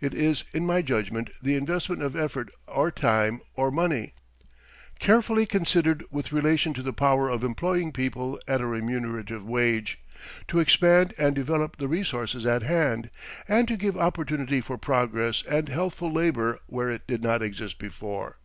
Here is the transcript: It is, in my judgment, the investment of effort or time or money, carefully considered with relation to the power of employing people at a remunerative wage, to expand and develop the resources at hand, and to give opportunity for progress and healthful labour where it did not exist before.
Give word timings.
It 0.00 0.14
is, 0.14 0.44
in 0.54 0.64
my 0.64 0.80
judgment, 0.80 1.28
the 1.42 1.54
investment 1.54 2.00
of 2.00 2.16
effort 2.16 2.50
or 2.66 2.90
time 2.90 3.42
or 3.54 3.70
money, 3.70 4.14
carefully 4.98 5.44
considered 5.44 6.02
with 6.10 6.32
relation 6.32 6.72
to 6.72 6.82
the 6.82 6.94
power 6.94 7.28
of 7.28 7.44
employing 7.44 7.92
people 7.92 8.40
at 8.48 8.62
a 8.62 8.66
remunerative 8.66 9.44
wage, 9.44 10.00
to 10.46 10.58
expand 10.58 11.12
and 11.18 11.34
develop 11.34 11.76
the 11.76 11.86
resources 11.86 12.46
at 12.46 12.62
hand, 12.62 13.10
and 13.46 13.68
to 13.68 13.76
give 13.76 13.94
opportunity 13.94 14.62
for 14.62 14.78
progress 14.78 15.42
and 15.46 15.68
healthful 15.68 16.10
labour 16.10 16.60
where 16.66 16.88
it 16.90 17.06
did 17.06 17.22
not 17.22 17.42
exist 17.42 17.78
before. 17.78 18.38